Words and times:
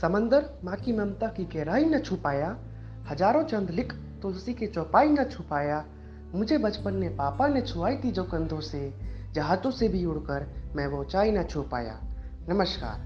समंदर 0.00 0.44
माँ 0.64 0.76
की 0.76 0.92
ममता 0.92 1.26
की 1.26 1.44
गहराई 1.44 1.84
न 1.84 1.98
छुपाया, 1.98 2.56
हज़ारों 3.08 3.42
चंद 3.44 3.70
लिख 3.70 3.92
तुलसी 4.22 4.52
की 4.54 4.66
चौपाई 4.66 5.08
न 5.08 5.24
छुपाया, 5.24 5.84
मुझे 6.34 6.58
बचपन 6.58 6.94
में 6.94 7.16
पापा 7.16 7.48
ने 7.48 7.60
छुआई 7.62 7.96
थी 7.96 8.10
जो 8.10 8.24
कंधों 8.24 8.60
से 8.60 8.80
जहाजों 9.34 9.70
से 9.70 9.88
भी 9.88 10.04
उड़कर 10.04 10.46
मैं 10.76 10.86
वो 10.86 11.00
ऊंचाई 11.00 11.30
न 11.30 11.42
छू 11.42 11.62
पाया। 11.62 11.98
नमस्कार, 12.48 13.00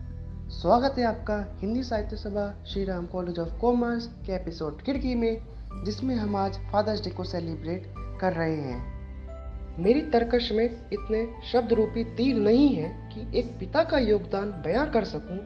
स्वागत 0.51 0.99
है 0.99 1.05
आपका 1.05 1.39
Hindi 1.61 1.83
Sahitya 1.83 2.17
Sabha 2.17 2.47
Shri 2.67 2.85
Ram 2.85 3.07
college 3.07 3.39
of 3.39 3.59
commerce 3.61 4.07
के 4.27 4.33
एपिसोड 4.33 4.83
खिड़की 4.83 5.15
में, 5.15 5.43
जिसमें 5.85 6.15
हम 6.17 6.37
आज 6.37 6.59
फादर्स 6.73 7.05
डे 7.05 7.11
को 7.11 7.25
सेलिब्रेट 7.25 7.93
कर 8.21 8.33
रहे 8.33 8.57
हैं। 8.57 9.83
मेरी 9.83 10.01
तर्कश 10.11 10.53
में 10.53 10.65
इतने 10.65 11.27
शब्द 11.53 11.73
रूपी 11.73 12.05
तीर 12.17 12.37
नहीं 12.37 12.75
है 12.75 12.89
कि 13.09 13.39
एक 13.39 13.53
पिता 13.61 13.85
का 13.85 13.99
योगदान 13.99 14.51
बयां 14.65 14.87
कर 14.87 15.05
सकूँ 15.05 15.39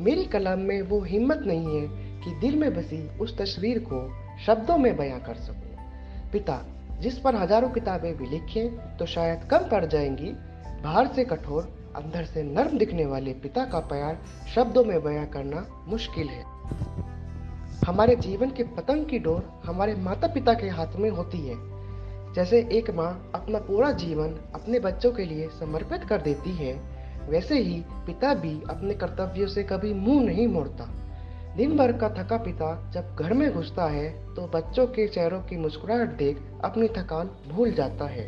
मेरी 0.00 0.24
कलाम 0.24 0.58
में 0.58 0.82
वो 0.82 1.00
हिम्मत 1.00 1.42
नहीं 1.46 1.80
है 1.80 1.86
कि 2.20 2.30
दिल 2.40 2.56
में 2.56 2.74
बसी 2.74 2.98
उस 3.18 3.36
तस्वीर 3.38 3.78
को 3.78 4.00
शब्दों 4.46 4.76
में 4.78 4.96
बयां 4.96 5.20
कर 5.20 5.34
सकूँ। 5.34 6.30
पिता, 6.32 6.60
जिस 7.00 7.18
पर 7.18 7.36
हज़ारों 7.36 7.68
किताबें 7.68 8.16
भी 8.16 8.26
लिखें 8.26 8.96
तो 8.96 9.06
शायद 9.06 9.44
कम 9.44 9.58
पड़ 9.58 9.84
जाएँगी। 9.84 10.30
बाहर 10.82 11.06
से 11.06 11.24
कठोर, 11.24 11.62
अंदर 11.96 12.24
से 12.24 12.42
नर्म 12.42 12.78
दिखने 12.78 13.06
वाले 13.06 13.32
पिता 13.32 13.64
का 13.64 13.78
प्यार 13.78 14.18
शब्दों 14.54 14.84
में 14.84 15.02
बयां 15.02 15.26
करना 15.26 15.66
मुश्किल 15.88 16.28
है। 16.28 16.44
हमारे 17.86 18.16
जीवन 18.16 18.50
के 18.50 18.62
पतंग 18.62 19.06
की 19.06 19.18
डोर 19.18 19.60
हमारे 19.64 19.94
माता 19.94 20.28
पिता 20.28 20.54
के 20.54 20.68
हाथ 20.68 20.96
में 20.96 21.10
होती 21.10 21.38
है। 21.38 21.56
जैसे 22.34 22.58
एक 22.72 22.90
माँ 22.90 23.30
अपना 23.34 23.58
पूरा 23.58 23.90
जीवन 23.92 24.34
अपने 24.54 24.80
बच्चों 24.80 25.12
के 25.12 25.24
लिए 25.24 25.48
समर्पित 25.48 26.04
कर 26.04 26.22
देती 26.22 26.50
है 26.50 26.72
वैसे 27.28 27.58
ही 27.58 27.82
पिता 28.06 28.34
भी 28.34 28.52
अपने 28.70 28.94
कर्तव्य 28.94 29.46
से 29.46 29.62
कभी 29.62 29.92
मुँह 29.94 30.24
नहीं 30.24 30.46
मोड़ता। 30.46 30.84
दिन 31.56 31.76
भर 31.76 31.92
का 31.92 32.08
थका 32.10 32.36
पिता 32.36 32.90
जब 32.90 33.16
घर 33.16 33.32
में 33.32 33.50
घुसता 33.52 33.84
है 33.84 34.10
तो 34.34 34.46
बच्चों 34.46 34.86
के 34.86 35.06
चेहरों 35.08 35.40
की 35.40 35.56
मुस्कुराहट 35.56 36.16
देख 36.18 36.42
अपनी 36.64 36.88
थकान 36.88 37.30
भूल 37.48 37.72
जाता 37.72 38.06
है। 38.06 38.26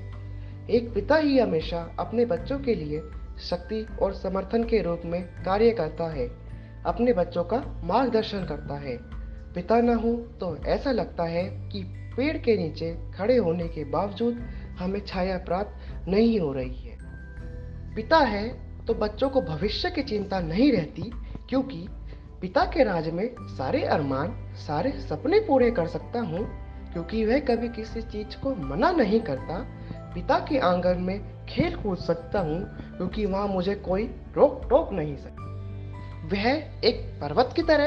एक 0.70 0.92
पिता 0.94 1.16
ही 1.16 1.38
हमेशा 1.38 1.78
अपने 1.98 2.24
बच्चों 2.24 2.58
के 2.58 2.74
लिए 2.74 3.00
शक्ति 3.40 3.84
और 4.02 4.14
समर्थन 4.14 4.64
के 4.64 4.82
रूप 4.82 5.02
में 5.04 5.22
कार्य 5.44 5.70
करता 5.70 6.08
है, 6.10 6.26
अपने 6.86 7.12
बच्चों 7.12 7.44
का 7.44 7.62
मार्गदर्शन 7.84 8.44
करता 8.44 8.74
है। 8.78 8.96
पिता 9.54 9.80
न 9.80 9.94
हो 9.94 10.12
तो 10.40 10.56
ऐसा 10.66 10.90
लगता 10.92 11.24
है 11.24 11.44
कि 11.68 11.82
पेड़ 12.16 12.36
के 12.36 12.56
नीचे 12.56 12.92
खड़े 13.14 13.36
होने 13.36 13.68
के 13.68 13.84
बावजूद 13.84 14.40
हमें 14.78 15.00
छाया 15.00 15.38
प्राप्त 15.38 16.08
नहीं 16.08 16.38
हो 16.40 16.52
रही 16.52 16.76
है। 16.76 16.98
पिता 17.94 18.18
है 18.18 18.48
तो 18.90 18.94
बच्चों 18.94 19.28
को 19.30 19.40
भविष्य 19.40 19.90
की 19.90 20.02
चिंता 20.02 20.40
नहीं 20.40 20.72
रहती, 20.72 21.02
क्योंकि 21.48 21.88
पिता 22.40 22.64
के 22.64 22.84
राज 22.84 23.08
में 23.08 23.34
सारे 23.40 23.84
अरमान, 23.84 24.54
सारे 24.54 24.90
सपने 24.90 25.40
पूरे 25.40 25.70
कर 25.70 25.86
सकता 25.86 26.20
हूँ, 26.20 26.40
क्योंकि 26.92 27.24
वह 27.24 27.38
कभी 27.38 27.68
किसी 27.68 28.02
चीज़ 28.02 28.36
को 28.42 28.54
मना 28.54 28.90
नहीं 28.90 29.20
करता। 29.20 29.58
पिता 30.14 30.38
के 30.38 30.58
आँगन 30.58 30.98
में 30.98 31.46
खेल 31.46 31.76
कूद 31.76 31.98
सकता 31.98 32.40
हूँ, 32.40 32.60
क्योंकि 32.96 33.26
वहाँ 33.26 33.48
मुझे 33.48 33.74
कोई 33.74 34.04
रोक 34.36 34.66
टोक 34.70 34.92
नहीं 34.92 35.16
सकता। 35.16 35.44
वह 36.26 36.48
एक 36.84 37.18
पर्वत 37.20 37.52
की 37.56 37.62
तरह 37.62 37.86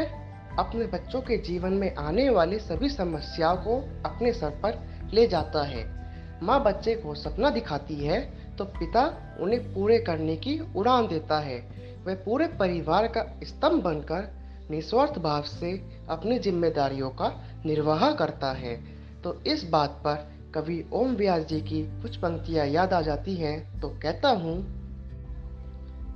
अपने 0.59 0.85
बच्चों 0.85 1.21
के 1.21 1.37
जीवन 1.37 1.73
में 1.73 1.95
आने 1.95 2.29
वाली 2.29 2.59
सभी 2.59 2.89
समस्याओं 2.89 3.57
को 3.57 3.77
अपने 4.05 4.33
सर 4.33 4.49
पर 4.49 4.79
ले 5.13 5.27
जाता 5.27 5.63
है। 5.63 6.03
माँ 6.43 6.63
बच्चे 6.63 6.95
को 6.95 7.15
सपना 7.15 7.49
दिखाती 7.49 7.95
है 7.95 8.42
तो 8.57 8.65
पिता 8.65 9.05
उन्हें 9.39 9.73
पूरे 9.73 9.97
करने 9.99 10.35
की 10.35 10.59
उड़ान 10.75 11.07
देता 11.07 11.39
है। 11.39 11.57
वह 12.05 12.15
पूरे 12.15 12.47
परिवार 12.47 13.07
का 13.07 13.23
स्तंभ 13.43 13.83
बनकर 13.83 14.27
निस्वार्थ 14.71 15.17
भाव 15.19 15.43
से 15.43 15.71
अपनी 16.09 16.39
जिम्मेदारियों 16.39 17.09
का 17.09 17.31
निर्वाह 17.65 18.11
करता 18.11 18.52
है। 18.52 18.75
तो 19.21 19.33
इस 19.47 19.63
बात 19.69 20.02
पर 20.05 20.31
कवि 20.55 20.83
ओम 20.93 21.15
व्यास 21.15 21.45
जी 21.45 21.59
की 21.61 21.81
कुछ 22.02 22.17
पंक्तियाँ 22.17 22.65
याद 22.67 22.93
आ 22.93 23.02
जाती 23.02 23.36
हैं 23.36 23.81
तो 23.81 23.89
कहता 24.03 24.30
हूँ, 24.30 24.55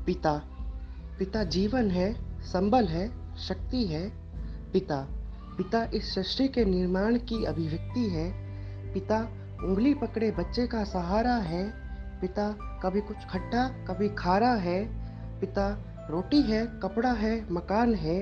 पिता 0.05 0.41
पिता 1.19 1.43
जीवन 1.43 1.89
है, 1.91 2.13
संबल 2.43 2.85
है, 2.85 3.07
शक्ति 3.37 3.83
है। 3.85 4.07
पिता 4.73 5.07
पिता 5.57 5.83
इस 5.93 6.13
सृष्टि 6.15 6.47
के 6.47 6.65
निर्माण 6.65 7.17
की 7.19 7.43
अभिव्यक्ति 7.45 8.09
है। 8.09 8.29
पिता, 8.93 9.19
उंगली 9.63 9.93
पकड़े 9.93 10.29
बच्चे 10.31 10.65
का 10.67 10.83
सहारा 10.83 11.35
है। 11.35 11.65
पिता, 12.22 12.50
कभी 12.83 13.01
कुछ 13.01 13.17
खट्टा, 13.17 13.67
कभी 13.88 14.09
खारा 14.09 14.53
है। 14.53 14.83
पिता, 15.39 15.69
रोटी 16.09 16.41
है, 16.41 16.66
कपड़ा 16.83 17.11
है, 17.11 17.53
मकान 17.53 17.94
है। 17.95 18.19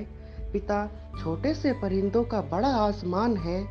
पिता, 0.52 0.86
छोटे 1.20 1.54
से 1.54 1.72
परिंदों 1.72 2.24
का 2.24 2.40
बड़ा 2.40 2.68
आसमान 2.68 3.36
है। 3.36 3.64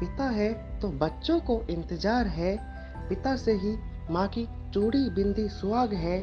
पिता 0.00 0.24
है 0.24 0.80
तो 0.80 0.88
बच्चों 0.88 1.40
को 1.40 1.60
इंतज़ार 1.70 2.26
है। 2.26 2.56
पिता 3.08 3.36
से 3.36 3.52
ही 3.52 3.76
माँ 4.10 4.26
की 4.28 4.46
चूड़ी 4.72 5.08
बिंदी 5.10 5.48
सुहाग 5.48 5.94
है। 5.94 6.18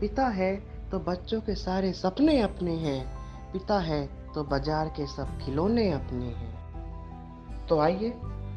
पिता 0.00 0.28
है 0.28 0.54
तो 0.90 0.98
बच्चों 0.98 1.40
के 1.40 1.54
सारे 1.54 1.92
सपने 1.92 2.40
अपने 2.40 2.74
हैं। 2.76 3.06
पिता 3.52 3.78
है 3.78 4.06
तो 4.34 4.44
बाज़ार 4.44 4.88
के 4.88 5.06
सब 5.06 5.38
खिलौने 5.38 5.90
अपने 5.92 6.24
हैं। 6.24 7.66
तो 7.66 7.78
आइए, 7.80 8.10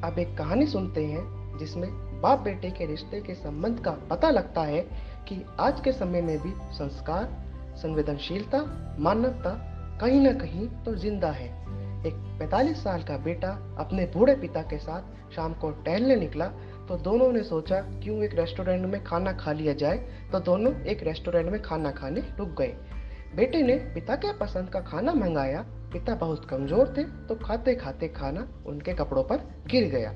अब 0.03 0.19
एक 0.19 0.37
कहानी 0.37 0.67
सुनते 0.67 1.05
हैं, 1.05 1.57
जिसमें 1.57 2.08
बाप 2.21 2.39
बेटे 2.39 2.69
के 2.69 2.85
रिश्ते 2.85 3.19
के 3.21 3.33
संबंध 3.35 3.79
का 3.79 3.91
पता 4.09 4.29
लगता 4.29 4.61
है 4.61 4.81
कि 5.27 5.43
आज 5.59 5.79
के 5.81 5.91
समय 5.91 6.21
में 6.21 6.37
भी 6.37 6.51
संस्कार, 6.73 7.27
संवेदनशीलता, 7.77 8.63
मानवता 8.99 9.51
कहीं 10.01 10.19
ना 10.21 10.31
कहीं 10.33 10.67
तो 10.85 10.95
ज़िंदा 10.95 11.31
है। 11.31 11.47
एक 12.07 12.15
45 12.39 12.83
साल 12.83 13.03
का 13.03 13.17
बेटा 13.17 13.49
अपने 13.79 14.05
बूढ़े 14.07 14.35
पिता 14.35 14.61
के 14.63 14.77
साथ 14.77 15.33
शाम 15.35 15.53
को 15.53 15.71
टहलने 15.85 16.15
निकला 16.15 16.45
तो 16.87 16.97
दोनों 16.97 17.31
ने 17.33 17.43
सोचा, 17.43 17.79
क्यों 17.81 18.23
एक 18.23 18.33
रेस्टोरेंट 18.35 18.85
में 18.85 19.03
खाना 19.03 19.31
खा 19.33 19.51
लिया 19.51 19.73
जाए? 19.73 19.97
तो 20.31 20.39
दोनों 20.39 20.73
एक 20.83 21.03
रेस्टोरेंट 21.03 21.51
में 21.51 21.61
खाना 21.61 21.91
खाने 21.91 22.21
रुक 22.39 22.49
गए। 22.59 22.73
बेटे 23.35 23.61
ने 23.61 23.75
पिता 23.93 24.15
के 24.15 24.31
पसंद 24.37 24.69
का 24.69 24.79
खाना 24.81 25.13
मंगाया। 25.13 25.61
पिता 25.93 26.15
बहुत 26.15 26.45
कमज़ोर 26.49 26.93
थे 26.97 27.03
तो 27.27 27.35
खाते 27.35 27.75
खाते 27.75 28.07
खाना 28.09 28.47
उनके 28.67 28.93
कपड़ों 28.93 29.23
पर 29.23 29.47
गिर 29.67 29.89
गया। 29.89 30.11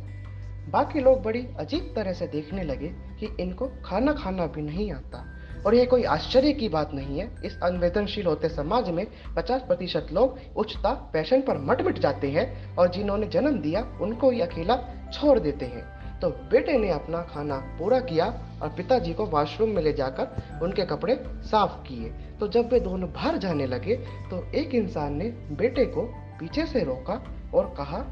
बाकी 0.69 1.00
लोग 1.00 1.22
बड़ी 1.24 1.47
अजीब 1.59 1.94
तरह 1.96 2.13
से 2.13 2.28
देखने 2.28 2.63
लगे 2.63 2.88
कि 3.19 3.35
इनको 3.40 3.68
खाना 3.85 4.13
खाना 4.13 4.46
भी 4.46 4.62
नहीं 4.62 4.91
आता। 4.91 5.25
और 5.66 5.75
यह 5.75 5.85
कोई 5.85 6.03
आश्चर्य 6.03 6.53
की 6.53 6.69
बात 6.69 6.94
नहीं 6.94 7.19
है, 7.19 7.35
इस 7.46 7.59
अनवेदनशील 7.63 8.25
होते 8.25 8.50
समाज 8.50 8.90
में 8.90 9.06
50 9.38 9.62
प्रतिशत 9.62 10.07
लोग 10.13 10.40
उच्चता, 10.57 10.94
पैशन 11.13 11.41
पर 11.41 11.57
मट 11.57 11.81
मिट 11.81 12.00
जाते 12.00 12.29
हैं 12.31 12.75
और 12.75 12.91
जिन्होंने 12.91 13.28
जन्म 13.28 13.59
दिया, 13.59 13.81
उनको 14.01 14.31
ही 14.31 14.41
अकेला 14.41 14.78
छोड़ 15.13 15.40
देते 15.40 15.66
हैं। 15.66 16.19
तो 16.19 16.29
बेटे 16.29 16.78
ने 16.78 16.90
अपना 16.90 17.22
खाना 17.22 17.56
पूरा 17.80 18.00
किया 18.00 18.25
और 18.62 18.69
पिताजी 18.69 19.13
को 19.13 19.25
वॉशरूम 19.25 19.69
में 19.69 19.81
ले 19.84 19.94
जाकर 19.94 20.59
उनके 20.63 20.85
कपड़े 20.85 21.16
साफ़ 21.30 21.88
किए। 21.88 22.09
तो 22.40 22.47
जब 22.47 22.72
वे 22.72 22.80
दोनों 22.80 23.12
बाहर 23.12 23.38
जाने 23.38 23.66
लगे 23.66 23.95
तो 24.30 24.44
एक 24.56 24.75
इंसान 24.75 25.13
ने 25.13 25.30
बेटे 25.56 25.85
को 25.85 26.01
पीछे 26.40 26.66
से 26.66 26.84
रोका 26.84 27.24
और 27.53 27.74
कहा 27.78 28.06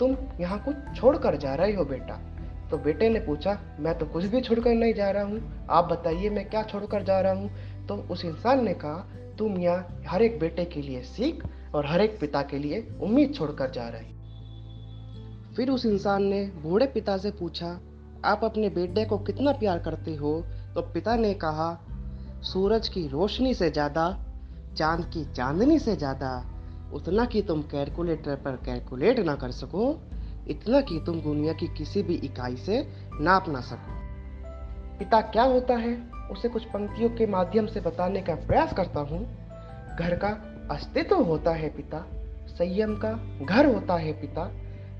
तुम 0.00 0.16
यहाँ 0.40 0.58
कुछ 0.64 0.76
छोड़ 0.96 1.16
कर 1.16 1.36
जा 1.36 1.54
रहे 1.54 1.72
हो 1.74 1.84
बेटा। 1.84 2.14
तो 2.70 2.78
बेटे 2.78 3.08
ने 3.08 3.20
पूछा, 3.20 3.58
मैं 3.80 3.98
तो 3.98 4.06
कुछ 4.06 4.24
भी 4.24 4.40
छोड़कर 4.40 4.74
नहीं 4.74 4.94
जा 4.94 5.10
रहा 5.10 5.22
हूँ। 5.22 5.66
आप 5.70 5.84
बताइए 5.84 6.30
मैं 6.30 6.48
क्या 6.50 6.62
छोड़कर 6.62 7.02
जा 7.02 7.20
रहा 7.20 7.32
हूँ? 7.32 7.50
तो 7.86 7.94
उस 8.10 8.24
इंसान 8.24 8.64
ने 8.64 8.74
कहा, 8.74 9.06
तुम 9.38 9.58
यहाँ 9.58 10.02
हर 10.08 10.22
एक 10.22 10.38
बेटे 10.40 10.64
के 10.64 10.82
लिए 10.82 11.02
सीख 11.02 11.44
और 11.74 11.86
हर 11.86 12.00
एक 12.00 12.18
पिता 12.20 12.42
के 12.42 12.58
लिए 12.58 12.86
उम्मीद 13.02 13.34
छोड़कर 13.34 13.70
जा 13.70 13.88
रहे 13.88 14.18
फिर 15.56 15.70
उस 15.70 15.86
इंसान 15.86 16.22
ने 16.22 16.44
बूढ़े 16.62 16.86
पिता 16.86 17.16
से 17.16 17.30
पूछा, 17.30 17.78
आप 18.24 18.44
अपने 18.44 18.68
बेटे 18.68 19.04
को 19.04 19.18
कितना 19.18 19.52
प्यार 19.52 19.78
करते 19.78 20.14
हो? 20.14 20.40
तो 20.74 20.82
पिता 20.82 21.16
ने 21.16 21.34
कहा, 21.34 21.78
सूरज 22.42 22.88
की 22.88 23.06
रोशनी 23.08 23.54
से 23.54 23.70
ज़्यादा, 23.70 24.08
चाँद 24.76 25.04
की 25.04 25.24
चांदनी 25.32 25.78
से 25.78 25.96
ज़्यादा 25.96 26.49
उतना 26.92 27.24
कि 27.24 27.42
तुम 27.42 27.62
कैलकुलेटर 27.62 28.36
पर 28.36 28.56
कैलकुलेट 28.56 29.18
ना 29.18 29.34
कर 29.34 29.50
सको, 29.50 30.00
इतना 30.48 30.80
कि 30.80 31.02
तुम 31.06 31.20
दुनिया 31.20 31.52
की 31.52 31.66
किसी 31.68 32.02
भी 32.02 32.14
इकाई 32.14 32.56
से 32.56 32.80
नाप 33.20 33.48
ना 33.48 33.60
सको। 33.60 33.98
पिता 34.98 35.20
क्या 35.20 35.42
होता 35.42 35.76
है, 35.76 35.94
उसे 36.30 36.48
कुछ 36.48 36.64
पंक्तियों 36.64 37.10
के 37.10 37.26
माध्यम 37.26 37.66
से 37.66 37.80
बताने 37.80 38.20
का 38.20 38.34
प्रयास 38.34 38.72
करता 38.72 39.00
हूँ। 39.00 39.20
घर 39.96 40.14
का 40.14 40.28
अस्तित्व 40.70 41.22
होता 41.22 41.50
है 41.50 41.68
पिता, 41.68 42.04
संयम 42.48 42.94
का 42.96 43.12
घर 43.42 43.66
होता 43.74 43.94
है 43.94 44.12
पिता, 44.12 44.44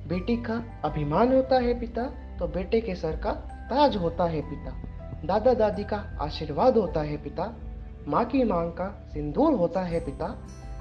बेटी 0.09 0.37
का 0.37 0.63
अभिमान 0.85 1.35
होता 1.35 1.57
है 1.57 1.79
पिता 1.81 2.03
तो 2.39 2.47
बेटे 2.47 2.81
के 2.81 2.95
सर 2.95 3.17
का 3.17 3.33
ताज 3.71 3.97
होता 3.97 4.25
है 4.25 4.41
पिता। 4.41 4.71
दादा 5.27 5.55
दादी 5.55 5.85
का 5.85 5.97
आशीर्वाद 6.21 6.77
होता 6.79 7.01
है 7.01 7.17
पिता, 7.17 7.55
माँ 8.09 8.25
की 8.25 8.43
मांग 8.45 8.71
का 8.71 8.89
सिंदूर 9.13 9.53
होता 9.53 9.83
है 9.83 10.01
पिता 10.01 10.27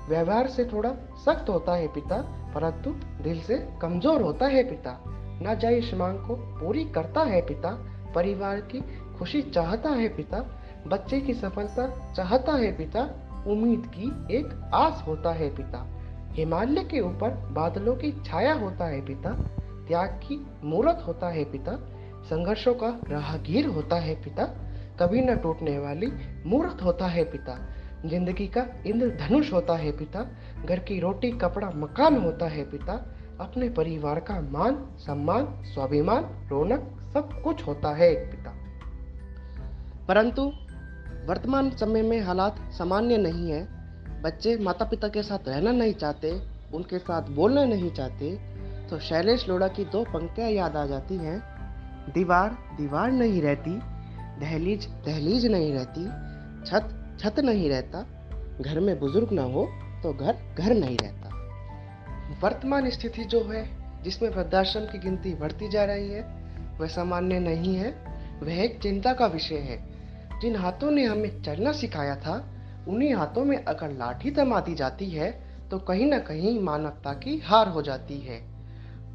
व्यवहार 0.10 0.48
से 0.48 0.66
थोड़ा 0.66 0.90
सख्त 1.26 1.50
होता 1.50 1.76
है 1.76 1.88
पिता, 1.88 2.22
परंतु 2.56 2.92
दिल 3.24 3.42
से 3.42 3.58
कमज़ोर 3.82 4.22
होता 4.22 4.48
है 4.48 4.64
पिता। 4.64 4.98
ना 5.42 5.54
जायज़ 5.54 5.96
मांग 5.96 6.18
को 6.20 6.36
पूरी 6.36 6.84
करता 6.86 7.22
है 7.24 7.42
पिता, 7.42 7.72
परिवार 8.16 8.62
की 8.72 8.82
खुशी 9.18 9.42
चाहता 9.42 9.90
है 9.90 10.08
पिता, 10.10 10.40
बच्चे 10.88 11.20
की 11.22 11.34
सफलता 11.34 11.88
चाहता 12.14 12.54
है 12.54 12.72
पिता, 12.78 13.04
उम्मीद 13.48 13.86
की 13.96 14.08
एक 14.38 14.72
आस 14.74 15.04
होता 15.08 15.32
है 15.32 15.50
पिता। 15.56 15.86
हिमालय 16.34 16.84
के 16.84 17.00
ऊपर 17.00 17.30
बादलों 17.52 17.96
की 17.96 18.12
छाया 18.26 18.54
होता 18.54 18.86
है 18.86 19.02
पिता, 19.06 19.32
त्याग 19.88 20.10
की 20.24 20.46
मूर्त 20.64 21.04
होता 21.08 21.30
है 21.30 21.44
पिता, 21.44 21.76
संघर्षों 22.30 22.74
का 22.74 22.90
राहगीर 23.10 23.68
होता 23.68 23.96
है 23.96 24.16
पिता, 24.24 24.44
कभी 25.00 25.22
न 25.22 25.36
टूटने 25.36 25.78
वाली 25.80 26.12
मूर्त 26.46 26.82
होता 26.84 27.08
है 27.08 27.24
पिता। 27.24 27.58
ज़िंदगी 28.06 28.48
का 28.48 28.66
इंद्रधनुष 28.86 29.52
होता 29.54 29.74
है 29.74 29.92
पिता, 29.92 30.26
घर 30.66 30.80
की 30.80 31.00
रोटी, 31.00 31.32
कपड़ा, 31.32 31.70
मकान 31.76 32.18
होता 32.18 32.48
है 32.48 32.64
पिता, 32.72 32.94
अपने 33.42 33.70
परिवार 33.70 34.20
का 34.20 34.40
मान, 34.42 34.76
सम्मान, 34.98 35.46
स्वाभिमान, 35.64 36.26
रौनक, 36.50 36.90
सब 37.14 37.42
कुछ 37.44 37.66
होता 37.68 37.96
है 37.96 38.14
पिता। 38.32 38.56
परंतु 40.08 40.52
वर्तमान 41.28 41.70
समय 41.72 42.02
में 42.02 42.20
हालात 42.22 42.60
सामान्य 42.72 43.18
नहीं 43.18 43.52
है। 43.52 43.62
बच्चे 44.22 44.58
माता 44.58 44.86
पिता 44.86 45.08
के 45.08 45.24
साथ 45.24 45.48
रहना 45.48 45.72
नहीं 45.72 45.94
चाहते, 45.94 46.32
उनके 46.74 46.98
साथ 47.00 47.30
बोलना 47.32 47.66
नहीं 47.66 47.92
चाहते 47.92 48.36
तो 48.90 49.00
शैलेश 49.00 49.48
लोड़ा 49.50 49.68
की 49.68 49.86
दो 49.86 50.04
पंक्तियाँ 50.04 50.50
याद 50.50 50.76
आ 50.76 50.86
जाती 50.86 51.16
हैं। 51.16 51.40
दीवार 52.14 52.58
दीवार 52.78 53.12
नहीं 53.12 53.42
रहती, 53.42 53.72
दहलीज 54.40 54.88
दहलीज 55.06 55.46
नहीं 55.46 55.74
रहती, 55.74 56.06
छत 56.66 56.96
छत 57.20 57.40
नहीं 57.40 57.70
रहता, 57.70 58.06
घर 58.62 58.80
में 58.80 59.00
बुज़ुर्ग 59.00 59.32
ना 59.32 59.44
हो 59.44 59.70
तो 60.04 60.14
घर 60.14 60.56
घर 60.60 60.74
नहीं 60.74 60.98
रहता। 60.98 61.30
वर्तमान 62.44 62.90
स्थिति 62.90 63.24
जो 63.24 63.44
है, 63.44 63.70
जिसमें 64.04 64.30
वृद्धाश्रम 64.30 64.82
की 64.82 65.00
गिनती 65.00 65.36
बढ़ती 65.36 65.70
जा 65.70 65.86
रही 65.86 66.10
है, 66.10 66.22
वह 66.80 66.88
सामान्य 66.88 67.40
नहीं 67.40 67.76
है, 67.76 67.92
वह 68.44 68.54
एक 68.54 68.80
चिंता 68.82 69.14
का 69.14 69.26
विषय 69.26 69.56
है। 69.56 69.90
जिन 70.42 70.56
हाथों 70.56 70.92
ने 70.92 71.06
हमें 71.06 71.42
चलना 71.42 71.72
सिखाया 71.72 72.16
था, 72.16 72.50
उन्हीं 72.88 73.16
हाथों 73.16 73.46
में 73.46 73.66
अगर 73.66 73.92
लाठी 73.92 74.32
थमा 74.32 74.60
दी 74.60 74.76
जाती 74.76 75.10
है 75.10 75.50
तो 75.72 75.80
कहीं 75.80 76.06
ना 76.06 76.20
कहीं 76.20 76.60
मानवता 76.60 77.14
की 77.14 77.40
हार 77.40 77.68
हो 77.68 77.82
जाती 77.82 78.20
है। 78.20 78.42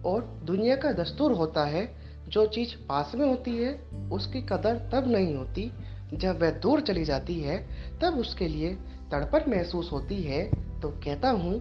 और 0.05 0.41
दुनिया 0.45 0.77
का 0.77 0.93
दस्तूर 0.93 1.33
होता 1.33 1.65
है, 1.65 1.95
जो 2.29 2.47
चीज़ 2.47 2.87
पास 2.89 3.13
में 3.15 3.29
होती 3.29 3.57
है, 3.57 3.73
उसकी 4.13 4.43
कदर 4.43 4.91
तब 4.93 5.05
नहीं 5.09 5.37
होती 5.37 5.73
जब 6.13 6.41
वह 6.43 6.51
दूर 6.51 6.81
चली 6.81 7.05
जाती 7.05 7.41
है, 7.41 7.57
तब 8.03 8.19
उसके 8.19 8.49
लिए 8.49 8.75
तड़पट 9.13 9.49
महसूस 9.49 9.91
होती 9.93 10.23
है 10.23 10.45
तो 10.81 10.89
कहता 11.05 11.31
हूँ, 11.31 11.59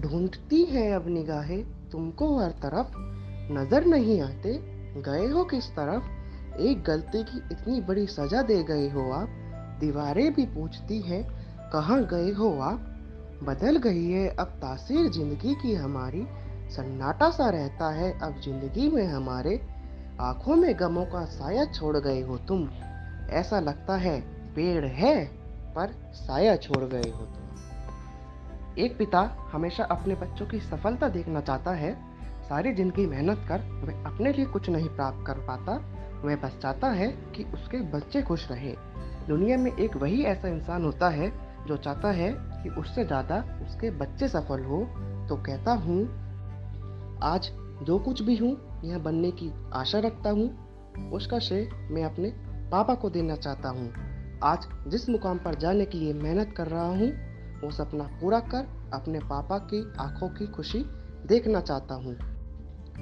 ढूंढती 0.00 0.64
है 0.64 0.90
अब 0.92 1.08
निगाहें 1.08 1.90
तुमको 1.90 2.38
हर 2.38 2.50
तरफ़। 2.50 2.92
नज़र 3.52 3.84
नहीं 3.84 4.20
आते, 4.20 4.52
गए 5.02 5.26
हो 5.26 5.44
किस 5.44 5.70
तरफ़? 5.70 6.02
एक 6.60 6.82
गलती 6.82 7.22
की 7.22 7.38
इतनी 7.52 7.80
बड़ी 7.80 8.06
सजा 8.06 8.42
दे 8.42 8.62
गए 8.62 8.88
हो 8.88 9.10
आप। 9.12 9.28
दीवारें 9.80 10.32
भी 10.34 10.44
पूछती 10.46 11.00
हैं, 11.00 11.22
कहाँ 11.72 12.02
गए 12.04 12.30
हो 12.32 12.50
आप? 12.60 12.84
बदल 13.42 13.76
गई 13.76 14.04
है 14.04 14.28
अब 14.28 14.46
तासीर 14.46 15.10
ज़िंदगी 15.10 15.54
की 15.54 15.74
हमारी। 15.74 16.26
सन्नाटा 16.70 17.30
सा 17.30 17.48
रहता 17.50 17.90
है 17.90 18.12
अब 18.20 18.40
ज़िंदगी 18.40 18.88
में 18.88 19.06
हमारे। 19.06 19.60
आँखों 20.20 20.56
में 20.56 20.74
गमों 20.80 21.04
का 21.04 21.24
साया 21.24 21.64
छोड़ 21.64 21.96
गए 21.96 22.20
हो 22.20 22.36
तुम। 22.38 22.68
ऐसा 23.30 23.60
लगता 23.60 23.96
है 23.96 24.20
पेड़ 24.54 24.84
है, 24.84 25.24
पर 25.74 25.92
साया 26.14 26.56
छोड़ 26.56 26.84
गए 26.84 27.10
हो। 27.10 27.24
तुम 27.24 27.46
एक 28.78 28.96
पिता 28.98 29.20
हमेशा 29.52 29.84
अपने 29.84 30.14
बच्चों 30.14 30.46
की 30.46 30.60
सफलता 30.60 31.08
देखना 31.08 31.40
चाहता 31.40 31.70
है। 31.70 31.92
सारी 32.48 32.72
ज़िंदगी 32.74 33.06
मेहनत 33.06 33.44
कर 33.48 33.60
वह 33.84 34.04
अपने 34.04 34.32
लिए 34.32 34.44
कुछ 34.44 34.68
नहीं 34.70 34.88
प्राप्त 34.88 35.26
कर 35.26 35.38
पाता। 35.38 35.72
वह 36.24 36.36
बस 36.36 36.58
चाहता 36.62 36.88
है 36.90 37.08
कि 37.08 37.44
उसके 37.44 37.80
बच्चे 37.80 38.22
खुश 38.22 38.50
रहे। 38.50 38.74
दुनिया 39.28 39.56
में 39.56 39.70
एक 39.76 39.96
वही 39.96 40.22
ऐसा 40.24 40.48
इंसान 40.48 40.84
होता 40.84 41.08
है 41.08 41.30
जो 41.66 41.76
चाहता 41.76 42.10
है 42.10 42.30
कि 42.32 42.68
उससे 42.68 43.04
ज़्यादा 43.04 43.36
उसके 43.62 43.90
बच्चे 43.90 44.28
सफल 44.28 44.64
हो। 44.64 44.78
तो 45.28 45.36
कहता 45.36 45.72
हूँ, 45.72 46.02
आज 47.22 47.50
जो 47.82 47.98
कुछ 47.98 48.22
भी 48.22 48.36
हूँ, 48.36 48.80
यह 48.84 48.98
बनने 48.98 49.30
की 49.30 49.52
आशा 49.72 49.98
रखता 49.98 50.30
हूँ। 50.30 51.10
उसका 51.12 51.38
श्रेय 51.38 51.68
मैं 51.90 52.04
अपने 52.04 52.30
पापा 52.70 52.94
को 52.94 53.10
देना 53.10 53.36
चाहता 53.36 53.68
हूँ। 53.68 53.92
आज 54.42 54.66
जिस 54.88 55.08
मुकाम 55.08 55.38
पर 55.38 55.54
जाने 55.54 55.84
के 55.84 55.98
लिए 55.98 56.12
मेहनत 56.12 56.54
कर 56.56 56.66
रहा 56.66 56.86
हूँ, 56.86 57.10
वो 57.60 57.70
सपना 57.70 58.04
पूरा 58.04 58.40
कर 58.40 58.66
अपने 58.92 59.18
पापा 59.18 59.58
की 59.58 59.94
आँखों 60.00 60.28
की 60.28 60.46
खुशी 60.46 60.78
देखना 61.26 61.60
चाहता 61.60 61.94
हूँ। 61.94 62.14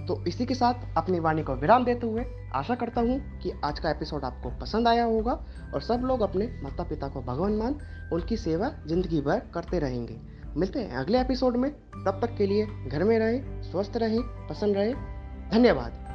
तो 0.06 0.24
इसी 0.24 0.46
के 0.46 0.54
साथ 0.54 0.74
अपनी 0.96 1.20
वाणी 1.20 1.42
को 1.42 1.54
विराम 1.54 1.84
देते 1.84 2.06
हुए 2.06 2.24
आशा 2.54 2.74
करता 2.74 3.00
हूँ 3.00 3.38
कि 3.38 3.52
आज 3.64 3.78
का 3.78 3.90
एपिसोड 3.90 4.24
आपको 4.24 4.50
पसंद 4.50 4.88
आया 4.88 5.04
होगा 5.04 5.32
और 5.74 5.80
सब 5.80 6.00
लोग 6.04 6.20
अपने 6.20 6.60
माता 6.62 6.82
पिता 6.82 7.08
को 7.08 7.22
भगवान 7.22 7.52
मान, 7.52 7.76
उनकी 8.12 8.36
सेवा 8.36 8.70
ज़िंदगी 8.86 9.20
भर 9.20 9.42
करते 9.54 9.78
रहेंगे। 9.78 10.20
मिलते 10.56 10.80
हैं 10.80 10.96
अगले 10.96 11.20
एपिसोड 11.20 11.56
में। 11.56 11.70
तब 11.72 12.18
तक 12.22 12.36
के 12.38 12.46
लिए 12.46 12.66
घर 12.66 13.04
में 13.04 13.18
रहें, 13.18 13.62
स्वस्थ 13.62 13.96
रहें 13.96 14.20
पसंद 14.48 14.76
रहें। 14.76 14.94
धन्यवाद। 15.50 16.05